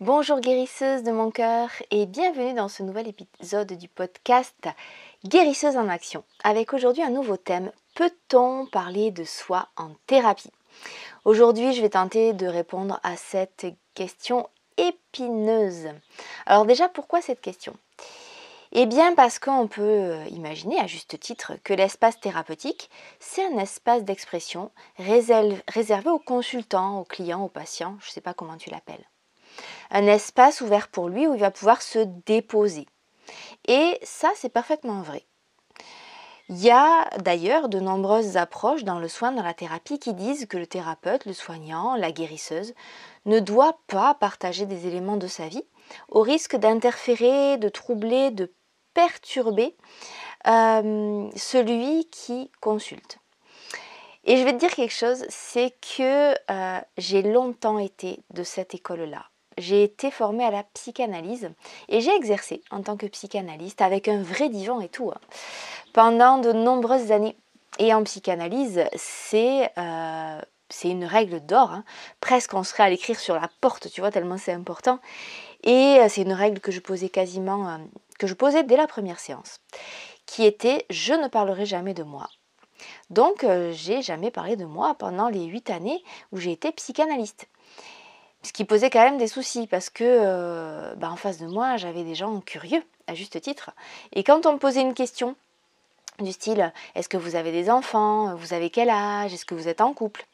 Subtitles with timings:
[0.00, 4.66] Bonjour guérisseuse de mon cœur et bienvenue dans ce nouvel épisode du podcast
[5.26, 6.24] Guérisseuse en action.
[6.42, 10.50] Avec aujourd'hui un nouveau thème Peut-on parler de soi en thérapie?
[11.26, 15.90] Aujourd'hui je vais tenter de répondre à cette question épineuse.
[16.46, 17.76] Alors déjà pourquoi cette question?
[18.72, 23.58] Eh bien parce qu'on peut euh, imaginer à juste titre que l'espace thérapeutique, c'est un
[23.58, 28.70] espace d'expression réservé aux consultants, aux clients, aux patients, je ne sais pas comment tu
[28.70, 29.04] l'appelles
[29.90, 32.86] un espace ouvert pour lui où il va pouvoir se déposer.
[33.66, 35.24] Et ça, c'est parfaitement vrai.
[36.48, 40.46] Il y a d'ailleurs de nombreuses approches dans le soin, dans la thérapie, qui disent
[40.46, 42.74] que le thérapeute, le soignant, la guérisseuse,
[43.24, 45.62] ne doit pas partager des éléments de sa vie
[46.08, 48.52] au risque d'interférer, de troubler, de
[48.94, 49.76] perturber
[50.48, 53.18] euh, celui qui consulte.
[54.24, 58.74] Et je vais te dire quelque chose, c'est que euh, j'ai longtemps été de cette
[58.74, 59.29] école-là
[59.60, 61.50] j'ai été formée à la psychanalyse
[61.88, 65.20] et j'ai exercé en tant que psychanalyste avec un vrai divan et tout hein,
[65.92, 67.36] pendant de nombreuses années.
[67.78, 70.40] Et en psychanalyse, c'est euh,
[70.84, 71.72] une règle d'or.
[71.72, 71.84] Hein.
[72.20, 74.98] Presque on serait à l'écrire sur la porte, tu vois, tellement c'est important.
[75.62, 77.78] Et euh, c'est une règle que je posais quasiment, euh,
[78.18, 79.60] que je posais dès la première séance,
[80.26, 82.28] qui était je ne parlerai jamais de moi.
[83.10, 87.46] Donc, j'ai jamais parlé de moi pendant les huit années où j'ai été psychanalyste.
[88.42, 91.76] Ce qui posait quand même des soucis parce que euh, bah, en face de moi,
[91.76, 93.70] j'avais des gens curieux, à juste titre.
[94.12, 95.36] Et quand on me posait une question
[96.22, 98.34] du style est-ce que vous avez des enfants?
[98.34, 99.32] Vous avez quel âge?
[99.32, 100.26] Est-ce que vous êtes en couple?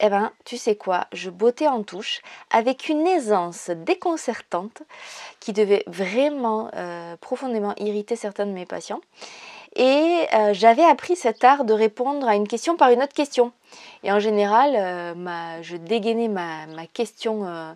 [0.00, 4.82] Eh ben, tu sais quoi Je bottais en touche avec une aisance déconcertante
[5.40, 9.00] qui devait vraiment euh, profondément irriter certains de mes patients.
[9.76, 13.52] Et euh, j'avais appris cet art de répondre à une question par une autre question.
[14.04, 17.72] Et en général, euh, je dégainais ma, question, euh,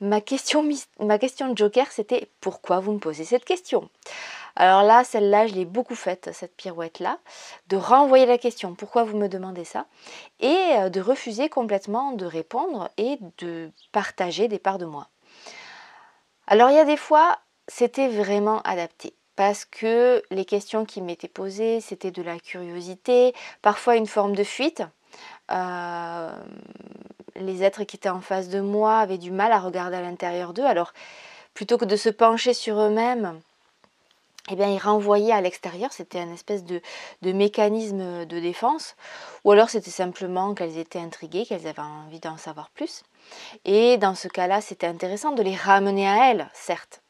[0.00, 0.68] ma, question,
[1.00, 3.88] ma question de joker, c'était pourquoi vous me posez cette question?
[4.54, 7.18] Alors là, celle-là, je l'ai beaucoup faite, cette pirouette-là,
[7.68, 9.86] de renvoyer la question, pourquoi vous me demandez ça?
[10.40, 15.08] Et de refuser complètement de répondre et de partager des parts de moi.
[16.46, 21.28] Alors il y a des fois, c'était vraiment adapté parce que les questions qui m'étaient
[21.28, 24.82] posées, c'était de la curiosité, parfois une forme de fuite.
[25.50, 26.32] Euh,
[27.36, 30.52] les êtres qui étaient en face de moi avaient du mal à regarder à l'intérieur
[30.52, 30.92] d'eux, alors
[31.54, 33.40] plutôt que de se pencher sur eux-mêmes,
[34.50, 36.80] eh bien, ils renvoyaient à l'extérieur, c'était un espèce de,
[37.22, 38.96] de, mécanisme de défense,
[39.44, 43.04] ou alors c'était simplement qu'elles étaient intriguées, qu'elles avaient envie d'en savoir plus.
[43.64, 47.02] Et dans ce cas-là, c'était intéressant de les ramener à elles, certes.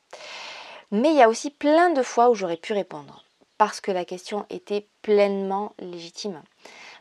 [0.93, 3.25] Mais il y a aussi plein de fois où j'aurais pu répondre,
[3.57, 6.43] parce que la question était pleinement légitime.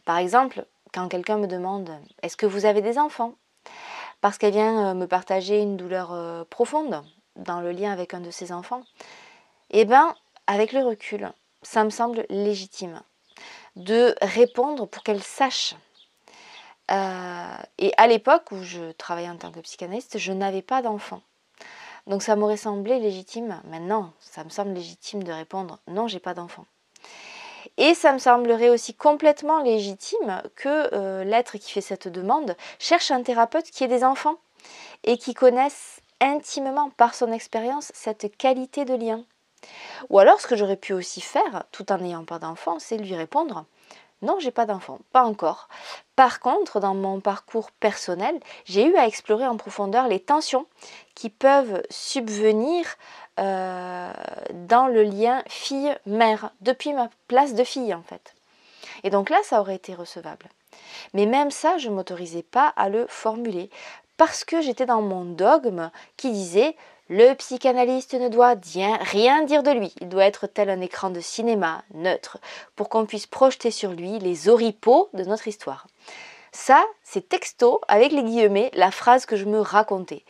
[0.05, 1.91] Par exemple, quand quelqu'un me demande
[2.21, 3.35] Est-ce que vous avez des enfants?
[4.21, 7.03] Parce qu'elle vient euh, me partager une douleur euh, profonde
[7.35, 8.83] dans le lien avec un de ses enfants.
[9.71, 10.15] Eh bien,
[10.47, 11.31] avec le recul,
[11.61, 13.01] ça me semble légitime
[13.75, 15.75] de répondre pour qu'elle sache.
[16.91, 21.21] Euh, et à l'époque où je travaillais en tant que psychanalyste, je n'avais pas d'enfants.
[22.07, 23.61] Donc ça m'aurait semblé légitime.
[23.65, 26.65] Maintenant, ça me semble légitime de répondre non, j'ai pas d'enfant.
[27.77, 33.11] Et ça me semblerait aussi complètement légitime que euh, l'être qui fait cette demande cherche
[33.11, 34.35] un thérapeute qui ait des enfants
[35.03, 39.23] et qui connaisse intimement par son expérience cette qualité de lien.
[40.09, 43.15] Ou alors ce que j'aurais pu aussi faire, tout en n'ayant pas d'enfant, c'est lui
[43.15, 43.65] répondre
[44.21, 45.67] non, j'ai pas d'enfant, pas encore.
[46.15, 50.67] Par contre, dans mon parcours personnel, j'ai eu à explorer en profondeur les tensions
[51.15, 52.85] qui peuvent subvenir
[53.39, 54.13] euh,
[54.67, 58.35] dans le lien fille-mère, depuis ma place de fille en fait.
[59.03, 60.47] Et donc là, ça aurait été recevable.
[61.13, 63.69] Mais même ça, je ne m'autorisais pas à le formuler
[64.17, 66.75] parce que j'étais dans mon dogme qui disait
[67.11, 68.55] le psychanalyste ne doit
[69.01, 69.93] rien dire de lui.
[69.99, 72.37] Il doit être tel un écran de cinéma, neutre,
[72.77, 75.87] pour qu'on puisse projeter sur lui les oripeaux de notre histoire.
[76.53, 80.23] Ça, c'est texto, avec les guillemets, la phrase que je me racontais.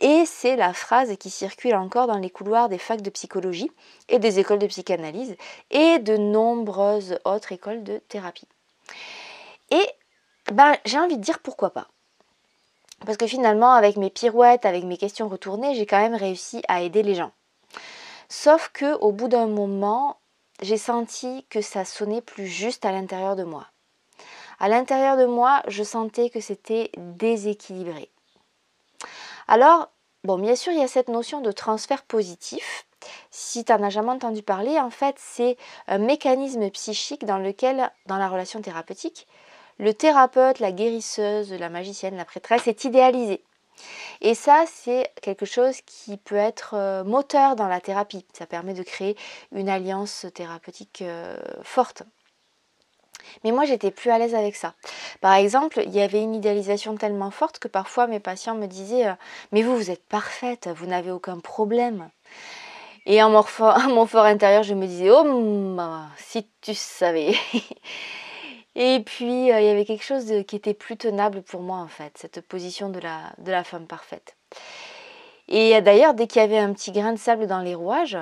[0.00, 3.70] Et c'est la phrase qui circule encore dans les couloirs des facs de psychologie
[4.10, 5.36] et des écoles de psychanalyse
[5.70, 8.48] et de nombreuses autres écoles de thérapie.
[9.70, 9.86] Et
[10.52, 11.88] ben, j'ai envie de dire pourquoi pas.
[13.04, 16.82] Parce que finalement, avec mes pirouettes, avec mes questions retournées, j'ai quand même réussi à
[16.82, 17.32] aider les gens.
[18.28, 20.16] Sauf que au bout d'un moment,
[20.62, 23.66] j'ai senti que ça sonnait plus juste à l'intérieur de moi.
[24.58, 28.10] À l'intérieur de moi, je sentais que c'était déséquilibré.
[29.48, 29.90] Alors,
[30.24, 32.86] bon, bien sûr, il y a cette notion de transfert positif.
[33.30, 35.56] Si tu n'en as jamais entendu parler, en fait, c'est
[35.86, 39.28] un mécanisme psychique dans lequel, dans la relation thérapeutique,
[39.78, 43.42] le thérapeute, la guérisseuse, la magicienne, la prêtresse est idéalisé.
[44.20, 48.24] Et ça, c'est quelque chose qui peut être euh, moteur dans la thérapie.
[48.32, 49.16] Ça permet de créer
[49.52, 52.02] une alliance thérapeutique euh, forte.
[53.44, 54.74] Mais moi, j'étais plus à l'aise avec ça.
[55.20, 59.06] Par exemple, il y avait une idéalisation tellement forte que parfois mes patients me disaient
[59.52, 62.08] Mais vous, vous êtes parfaite, vous n'avez aucun problème.
[63.04, 65.78] Et en mon, fort, intérieur, je me disais Oh,
[66.18, 67.34] si tu savais
[68.78, 71.88] Et puis, euh, il y avait quelque chose qui était plus tenable pour moi, en
[71.88, 74.36] fait, cette position de la, femme parfaite.
[75.48, 78.18] Et euh, d'ailleurs, dès qu'il y avait un petit grain de sable dans les rouages,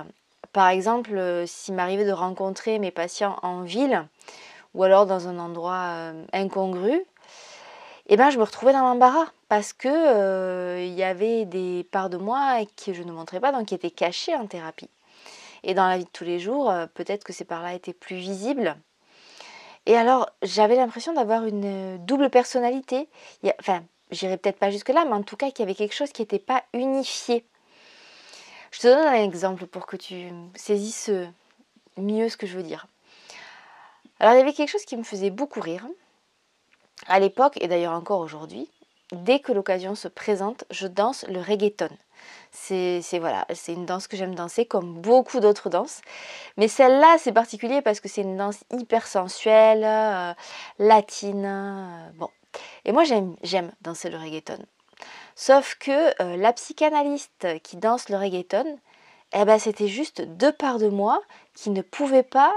[0.53, 4.07] par exemple, euh, s'il m'arrivait de rencontrer mes patients en ville
[4.75, 7.05] ou alors dans un endroit incongru,
[8.07, 12.17] eh ben, je me retrouvais dans l'embarras parce que il y avait des parts de
[12.17, 14.91] moi que je ne montrais pas, donc qui étaient cachées en thérapie.
[15.63, 18.77] Et dans la vie de tous les jours, peut-être que ces parts-là étaient plus visibles.
[19.87, 23.09] Et alors, j'avais l'impression d'avoir une euh, double personnalité.
[23.61, 26.23] enfin, j'irai peut-être pas jusque-là, mais en tout cas, qu'il y avait quelque chose qui
[26.23, 27.45] n'était pas unifié.
[28.71, 31.11] Je te donne un exemple pour que tu saisisses
[31.97, 32.87] mieux ce que je veux dire.
[34.21, 35.87] Alors, il y avait quelque chose qui me faisait beaucoup rire.
[37.07, 38.71] À l'époque, et d'ailleurs encore aujourd'hui,
[39.13, 41.91] dès que l'occasion se présente, je danse le reggaeton.
[42.51, 46.01] C'est voilà, c'est une danse que j'aime danser comme beaucoup d'autres danses.
[46.57, 50.33] Mais celle-là, c'est particulier parce que c'est une danse hyper sensuelle, euh,
[50.79, 51.45] latine.
[51.45, 52.29] Euh, bon.
[52.85, 54.59] Et moi, j'aime danser le reggaeton.
[55.35, 58.79] Sauf que euh, la psychanalyste qui danse le reggaeton,
[59.33, 61.21] eh ben, c'était juste deux parts de moi
[61.55, 62.53] qui ne pouvaient pas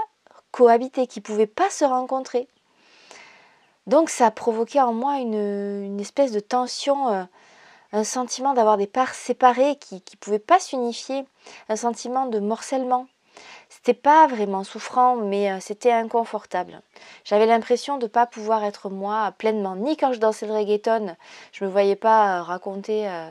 [0.52, 2.46] cohabiter, qui ne pouvaient pas se rencontrer.
[3.88, 7.26] Donc ça a provoqué en moi une, espèce de tension
[7.92, 11.24] un sentiment d'avoir des parts séparées qui ne pouvaient pas s'unifier,
[11.68, 13.06] un sentiment de morcellement.
[13.68, 16.80] C'était pas vraiment souffrant, mais euh, c'était inconfortable.
[17.24, 21.16] J'avais l'impression de ne pas pouvoir être moi pleinement, ni quand je dansais le reggaeton,
[21.52, 23.30] je me voyais pas euh, raconter euh,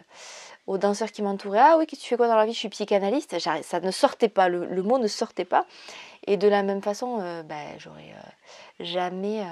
[0.68, 2.53] aux danseurs qui m'entouraient Ah oui, tu fais quoi dans la vie?
[2.53, 3.38] Je suis psychanalyste.
[3.39, 5.65] Ça ne sortait pas, le, mot ne sortait pas.
[6.25, 8.13] Et de la même façon, ben, j'aurais
[8.81, 9.45] jamais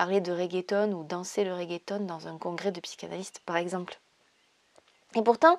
[0.00, 4.00] parler de reggaeton ou danser le reggaeton dans un congrès de psychanalystes, par exemple.
[5.14, 5.58] Et pourtant,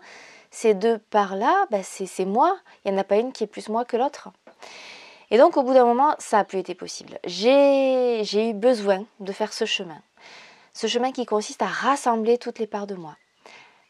[0.50, 2.58] ces deux parts-là, bah, c'est moi.
[2.84, 4.30] Il n'y en a pas une qui est plus moi que l'autre.
[5.30, 7.20] Et donc, au bout d'un moment, ça n'a plus été possible.
[7.24, 10.02] J'ai eu besoin de faire ce chemin.
[10.74, 13.16] Ce chemin qui consiste à rassembler toutes les parts de moi.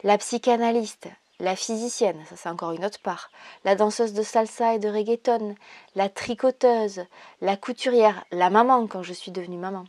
[0.03, 1.07] La psychanalyste,
[1.39, 3.31] la physicienne, ça c'est encore une autre part,
[3.63, 5.55] la danseuse de salsa et de reggaeton,
[5.95, 7.05] la tricoteuse,
[7.39, 9.85] la couturière, la maman quand je suis devenue maman.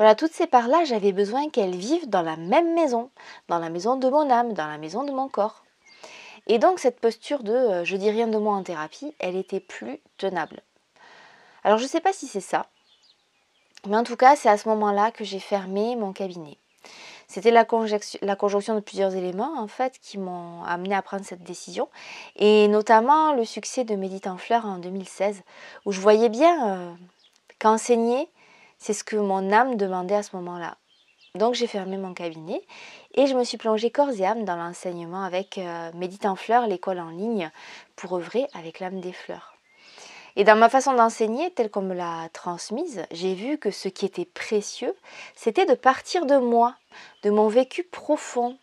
[0.00, 3.10] Voilà, toutes ces parts-là, j'avais besoin qu'elles vivent dans la même maison,
[3.48, 5.62] dans la maison de mon âme, dans la maison de mon corps.
[6.46, 9.60] Et donc cette posture de euh, je dis rien de moi en thérapie, elle était
[9.60, 10.62] plus tenable.
[11.64, 12.64] Alors je ne sais pas si c'est ça,
[13.86, 16.56] mais en tout cas c'est à ce moment-là que j'ai fermé mon cabinet.
[17.28, 21.90] C'était la, conjonction de plusieurs éléments en fait qui m'ont amené à prendre cette décision
[22.36, 25.42] et notamment le succès de Médite en fleurs en 2016
[25.84, 26.92] où je voyais bien euh,
[27.58, 28.30] qu'enseigner
[28.80, 30.76] c'est ce que mon âme demandait à ce moment-là.
[31.36, 32.60] Donc j'ai fermé mon cabinet
[33.14, 36.66] et je me suis plongée corps et âme dans l'enseignement avec euh, Médite en fleurs,
[36.66, 37.52] l'école en ligne,
[37.94, 39.54] pour œuvrer avec l'âme des fleurs.
[40.34, 44.06] Et dans ma façon d'enseigner, telle qu'on me l'a transmise, j'ai vu que ce qui
[44.06, 44.94] était précieux,
[45.36, 46.74] c'était de partir de moi,
[47.22, 48.56] de mon vécu profond,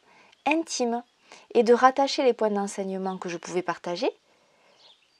[0.45, 1.03] intime,
[1.53, 4.09] et de rattacher les points d'enseignement que je pouvais partager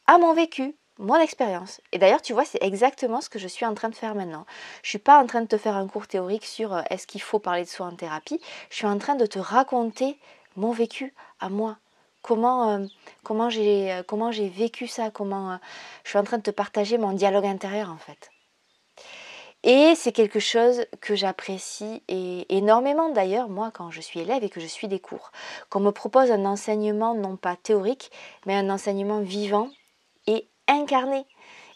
[0.07, 1.81] à mon vécu, mon expérience.
[1.91, 4.45] Et d'ailleurs, tu vois, c'est exactement ce que je suis en train de faire maintenant.
[4.83, 7.21] Je suis pas en train de te faire un cours théorique sur euh, est-ce qu'il
[7.21, 8.41] faut parler de soi en thérapie.
[8.69, 10.17] Je suis en train de te raconter
[10.55, 11.77] mon vécu à moi.
[12.23, 12.85] Comment, euh,
[13.23, 15.59] comment j'ai euh, vécu ça, comment
[16.03, 18.29] je suis en train de te partager mon dialogue intérieur en fait.
[19.63, 24.59] Et c'est quelque chose que j'apprécie énormément d'ailleurs, moi, quand je suis élève et que
[24.59, 25.31] je suis des cours.
[25.69, 28.11] Qu'on me propose un enseignement non pas théorique,
[28.45, 29.69] mais un enseignement vivant
[30.67, 31.25] incarné.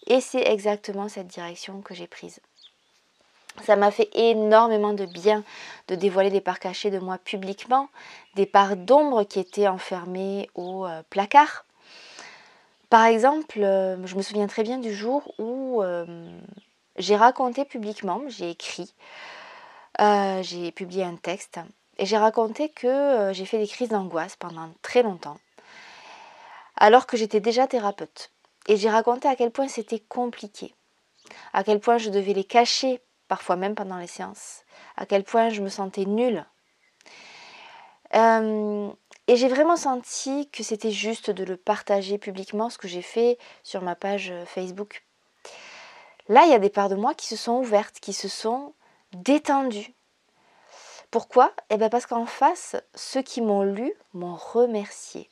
[0.08, 2.40] Et c'est exactement cette direction que j'ai prise.
[3.64, 5.44] Ça m'a fait énormément de bien
[5.88, 7.90] de dévoiler des parts cachées de moi publiquement,
[8.36, 11.66] des parts d'ombre qui étaient enfermées au euh, placard.
[12.90, 16.06] Par exemple, euh, je me souviens très bien du jour où euh,
[16.98, 18.94] j'ai raconté publiquement, j'ai écrit,
[20.00, 21.60] j'ai publié un texte
[21.98, 25.38] et j'ai raconté que j'ai fait des crises d'angoisse pendant très longtemps,
[26.76, 28.32] alors que j'étais déjà thérapeute.
[28.68, 30.76] Et j'ai raconté à quel point c'était compliqué,
[31.54, 34.64] à quel point je devais les cacher, parfois même pendant les séances,
[34.98, 36.46] à quel point je me sentais nulle.
[38.14, 38.90] Euh,
[39.28, 43.38] et j'ai vraiment senti que c'était juste de le partager publiquement, ce que j'ai fait
[43.64, 45.06] sur ma page Facebook.
[46.28, 48.74] Là, il y a des parts de moi qui se sont ouvertes, qui se sont
[49.14, 49.94] détendues.
[51.10, 51.52] Pourquoi?
[51.70, 55.30] Eh bien parce qu'en face, ceux qui m'ont lu m'ont remercié.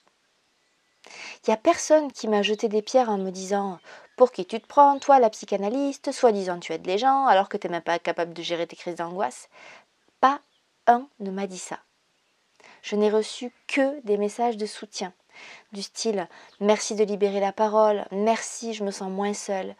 [1.43, 3.79] Il n'y a personne qui m'a jeté des pierres en me disant
[4.17, 7.57] Pour qui tu te prends, toi, la psychanalyste Soi-disant, tu aides les gens alors que
[7.57, 9.49] tu n'es même pas capable de gérer tes crises d'angoisse.
[10.21, 10.41] Pas
[10.87, 11.79] un ne m'a dit ça.
[12.81, 15.13] Je n'ai reçu que des messages de soutien,
[15.71, 16.27] du style
[16.59, 19.75] Merci de libérer la parole, merci, je me sens moins seule.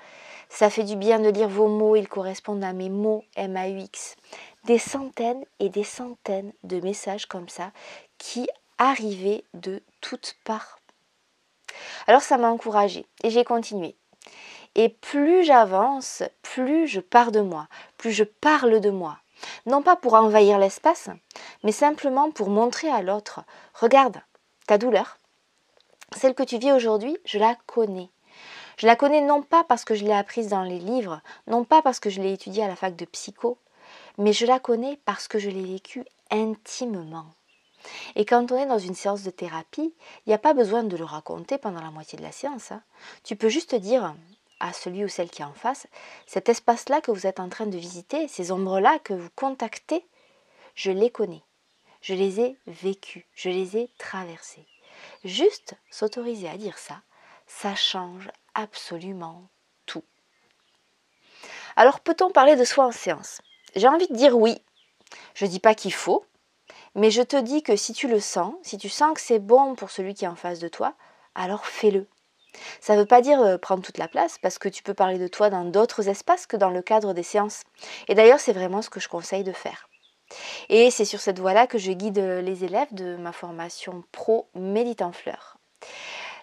[0.50, 4.16] Ça fait du bien de lire vos mots, ils correspondent à mes mots M-A-U-X.
[4.66, 7.72] Des centaines et des centaines de messages comme ça
[8.18, 10.79] qui arrivaient de toutes parts
[12.08, 13.96] alors ça m'a encouragée et j'ai continué.
[14.76, 19.18] Et plus j'avance, plus je pars de moi, plus je parle de moi.
[19.66, 21.10] Non pas pour envahir l'espace,
[21.64, 23.42] mais simplement pour montrer à l'autre,
[23.74, 24.22] regarde,
[24.68, 25.18] ta douleur,
[26.16, 28.10] celle que tu vis aujourd'hui, je la connais.
[28.78, 31.82] Je la connais non pas parce que je l'ai apprise dans les livres, non pas
[31.82, 33.58] parce que je l'ai étudiée à la fac de psycho,
[34.18, 37.26] mais je la connais parce que je l'ai vécue intimement.
[38.16, 39.94] Et quand on est dans une séance de thérapie,
[40.26, 42.72] il n'y a pas besoin de le raconter pendant la moitié de la séance.
[42.72, 42.84] Hein.
[43.24, 44.16] Tu peux juste dire
[44.60, 45.88] à celui ou celle qui est en face,
[46.28, 50.06] cet espace-là que vous êtes en train de visiter, ces ombres-là que vous contactez,
[50.76, 51.44] je les connais.
[52.02, 54.66] Je les ai vécues, je les ai traversées.
[55.26, 57.02] Juste s'autoriser à dire ça,
[57.48, 59.44] ça change absolument
[59.86, 60.04] tout.
[61.76, 63.42] Alors peut-on parler de soi en séance?
[63.76, 64.62] J'ai envie de dire oui.
[65.36, 66.26] Je ne dis pas qu'il faut,
[66.96, 69.76] mais je te dis que si tu le sens, si tu sens que c'est bon
[69.76, 70.94] pour celui qui est en face de toi,
[71.36, 72.08] alors fais-le.
[72.82, 75.20] Ça ne veut pas dire euh, prendre toute la place, parce que tu peux parler
[75.20, 77.64] de toi dans d'autres espaces que dans le cadre des séances.
[78.08, 79.88] Et d'ailleurs, c'est vraiment ce que je conseille de faire.
[80.70, 84.48] Et c'est sur cette voie-là que je guide euh, les élèves de ma formation pro
[84.56, 85.58] Méditant Fleurs.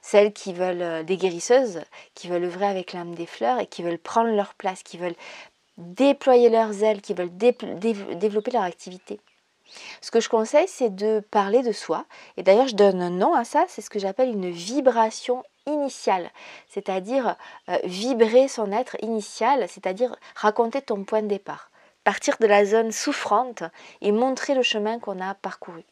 [0.03, 1.81] Celles qui veulent, euh, des guérisseuses,
[2.15, 5.17] qui veulent œuvrer avec l'âme des fleurs et qui veulent prendre leur place, qui veulent
[5.79, 9.21] déployer leurs ailes, qui veulent développer leur activité.
[10.01, 12.05] Ce que je conseille, c'est de parler de soi.
[12.37, 16.31] Et d'ailleurs, je donne un nom à ça, c'est ce que j'appelle une vibration initiale,
[16.69, 17.37] c'est-à-dire
[17.69, 21.71] euh, vibrer son être initial, c'est-à-dire raconter ton point de départ,
[22.05, 23.65] partir de la zone souffrante
[24.01, 25.85] et montrer le chemin qu'on a parcouru.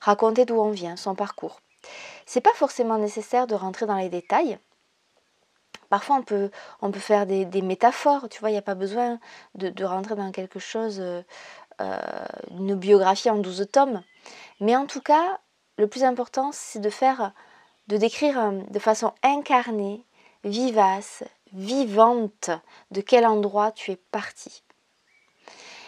[0.00, 1.60] Raconter d'où on vient, son parcours.
[2.26, 4.58] C'est pas forcément nécessaire de rentrer dans les détails.
[5.88, 9.18] Parfois, on peut, faire des, métaphores, tu vois, il n'y a pas besoin
[9.56, 11.22] de, rentrer dans quelque chose euh,
[12.50, 14.02] une biographie en 12 tomes.
[14.60, 15.40] Mais en tout cas,
[15.80, 17.32] le plus important, c'est de faire,
[17.88, 20.04] de décrire euh, de façon incarnée,
[20.44, 22.50] vivace, vivante,
[22.90, 24.62] de quel endroit tu es parti.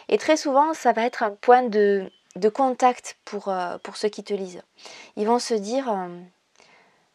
[0.08, 2.11] Et très souvent, ça va être un point de,
[2.54, 4.62] contact pour, euh, pour, ceux qui te lisent.
[5.16, 5.94] Ils vont se dire,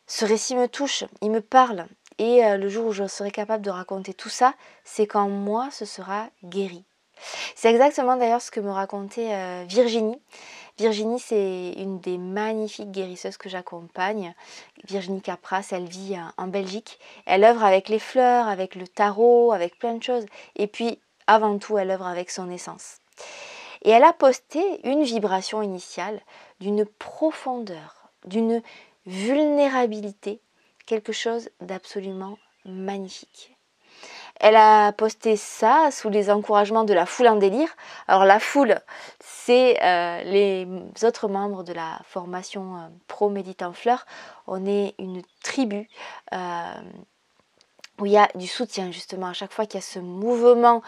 [0.06, 1.88] ce récit me touche, il me parle,
[2.20, 4.54] et le jour où je serai capable de raconter tout ça,
[4.84, 6.86] c'est quand moi, ce sera guéri.
[7.56, 10.20] C'est exactement d'ailleurs ce que me racontait euh, Virginie.
[10.78, 14.36] Virginie, c'est une des magnifiques guérisseuses que j'accompagne.
[14.88, 17.00] Virginie Capras, elle vit euh, en Belgique.
[17.26, 20.26] Elle œuvre avec les fleurs, avec le tarot, avec plein de choses.
[20.56, 22.98] Et puis, avant tout, elle œuvre avec son essence.
[23.82, 26.22] Et elle a posté une vibration initiale
[26.60, 28.62] d'une profondeur, d'une
[29.08, 30.42] vulnérabilité,
[30.86, 33.57] quelque chose d'absolument magnifique.
[34.40, 37.70] Elle a posté ça sous les encouragements de la foule en délire.
[38.08, 38.80] Alors la foule,
[39.20, 40.68] c'est euh, les
[41.04, 44.06] autres membres de la formation euh, Pro Méditant Fleur.
[44.46, 45.88] On est une tribu.
[46.34, 46.74] Euh,
[48.00, 50.82] où il y a du soutien justement à chaque fois qu'il y a ce mouvement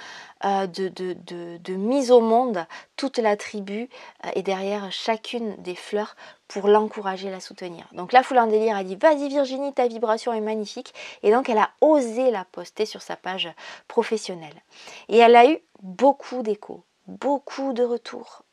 [0.46, 3.90] euh, de, mise au monde, toute la tribu
[4.26, 6.16] euh, est derrière chacune des fleurs
[6.48, 7.86] pour l'encourager, la soutenir.
[7.94, 11.50] Donc la foule en délire a dit vas-y Virginie, ta vibration est magnifique et donc
[11.50, 13.50] elle a osé la poster sur sa page
[13.88, 14.62] professionnelle.
[15.08, 18.44] Et elle a eu beaucoup d'échos, beaucoup de retours,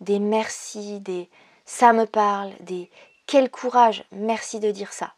[0.00, 1.30] des merci, des
[1.64, 2.90] ça me parle, des
[3.26, 5.14] quel courage, merci de dire ça.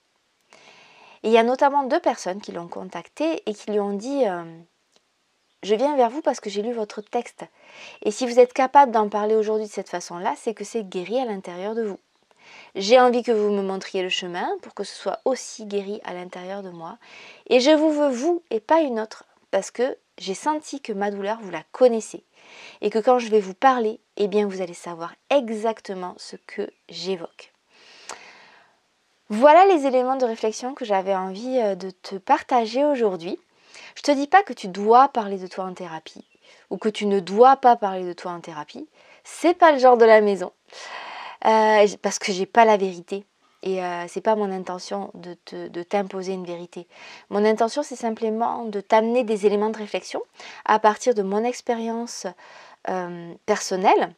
[1.25, 4.26] Et il y a notamment deux personnes qui l'ont contacté et qui lui ont dit
[4.26, 4.45] euh,
[5.62, 7.45] Je viens vers vous parce que j'ai lu votre texte.
[8.02, 11.19] Et si vous êtes capable d'en parler aujourd'hui de cette façon-là, c'est que c'est guéri
[11.19, 11.99] à l'intérieur de vous.
[12.75, 16.12] J'ai envie que vous me montriez le chemin pour que ce soit aussi guéri à
[16.12, 16.99] l'intérieur de moi.
[17.49, 21.11] Et je vous veux vous et pas une autre parce que j'ai senti que ma
[21.11, 22.23] douleur, vous la connaissez.
[22.83, 26.69] Et que quand je vais vous parler, eh bien vous allez savoir exactement ce que
[26.90, 27.53] j'évoque.
[29.31, 33.38] Voilà les éléments de réflexion que j'avais envie euh, de te partager aujourd'hui.
[33.97, 36.26] Je te dis pas que tu dois parler de toi en thérapie
[36.69, 38.87] ou que tu ne dois pas parler de toi en thérapie.
[39.25, 40.52] C'est pas le genre de la maison
[41.47, 43.25] euh, parce que j'ai pas la vérité
[43.62, 46.87] et euh, c'est pas mon intention de, t'imposer une vérité.
[47.31, 50.21] Mon intention c'est simplement de t'amener des éléments de réflexion
[50.66, 52.26] à partir de mon expérience
[53.47, 54.14] personnelle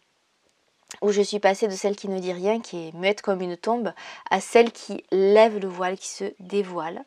[1.02, 3.56] où je suis passée de celle qui ne dit rien, qui est muette comme une
[3.56, 3.92] tombe,
[4.30, 7.04] à celle qui lève le voile, qui se dévoile.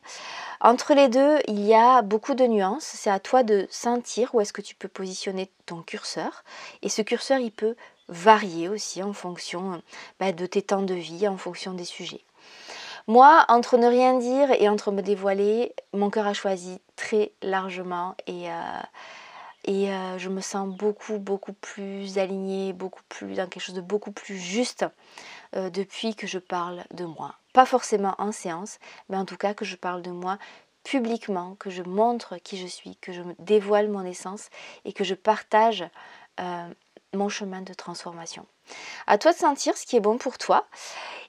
[0.60, 2.84] Entre les deux, il y a beaucoup de nuances.
[2.84, 6.44] C'est à toi de sentir où est-ce que tu peux positionner ton curseur.
[6.82, 7.74] Et ce curseur, il peut
[8.08, 9.82] varier aussi en fonction
[10.18, 12.24] bah, de tes temps de vie, en fonction des sujets.
[13.06, 18.14] Moi, entre ne rien dire et entre me dévoiler, mon cœur a choisi très largement
[18.26, 18.80] et, euh,
[19.64, 23.80] et euh, je me sens beaucoup, beaucoup plus alignée, beaucoup plus dans quelque chose de
[23.80, 24.86] beaucoup plus juste
[25.54, 27.34] euh, depuis que je parle de moi.
[27.52, 30.38] Pas forcément en séance, mais en tout cas que je parle de moi
[30.82, 34.48] publiquement, que je montre qui je suis, que je dévoile mon essence
[34.84, 35.84] et que je partage
[37.12, 38.46] mon chemin de transformation.
[39.06, 40.66] À toi de sentir ce qui est bon pour toi.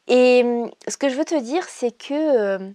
[0.08, 2.74] Et hum, ce que je veux te dire, c'est que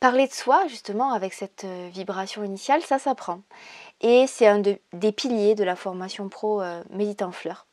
[0.00, 3.40] parler de soi, justement, avec cette euh, vibration initiale, ça s'apprend.
[4.00, 7.66] Et c'est un des piliers de la formation pro euh, Méditant Fleur.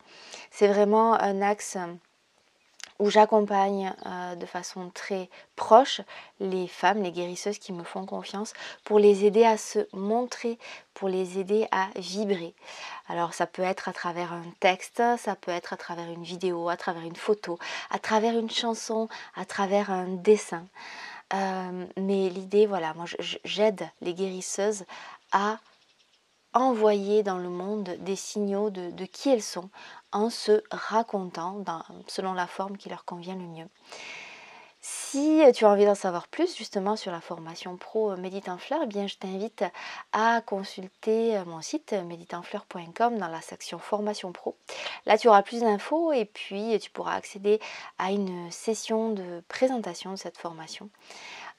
[0.49, 1.99] C'est vraiment un axe hum,
[2.99, 6.01] où j'accompagne euh, de façon très proche
[6.39, 8.53] les femmes, les guérisseuses qui me font confiance
[8.85, 10.57] pour les aider à se montrer,
[10.93, 12.53] pour les aider à vibrer.
[13.07, 16.69] Alors ça peut être à travers un texte, ça peut être à travers une vidéo,
[16.69, 17.59] à travers une photo,
[17.91, 20.65] à travers une chanson, à travers un dessin.
[21.33, 23.05] Euh, mais l'idée, voilà, moi
[23.43, 24.85] j'aide les guérisseuses
[25.31, 25.57] à
[26.55, 29.69] envoyer dans le monde des signaux de, qui elles sont
[30.11, 31.63] en se racontant
[32.07, 33.67] selon la forme qui leur convient le mieux.
[34.87, 39.07] Si tu as envie d'en savoir plus justement sur la formation pro Méditenfleur, eh bien
[39.07, 39.65] je t'invite
[40.11, 44.55] à consulter mon site méditenfleur.com dans la section formation pro.
[45.07, 47.59] Là tu auras plus d'infos et puis tu pourras accéder
[47.97, 50.89] à une session de présentation de cette formation.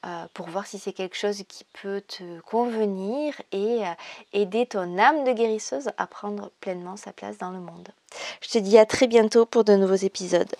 [0.07, 3.91] Euh, pour voir si c'est quelque chose qui peut te convenir et euh,
[4.33, 7.89] aider ton âme de guérisseuse à prendre pleinement sa place dans le monde.
[8.41, 10.55] Je te dis à très bientôt pour de nouveaux épisodes.